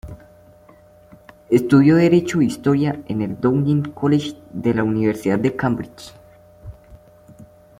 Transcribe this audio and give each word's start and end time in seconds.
Estudió 1.51 1.95
derecho 1.95 2.41
e 2.41 2.45
historia 2.45 2.99
en 3.07 3.21
el 3.21 3.39
Downing 3.39 3.91
College 3.91 4.33
de 4.51 4.73
la 4.73 4.83
Universidad 4.83 5.37
de 5.37 5.55
Cambridge. 5.55 6.11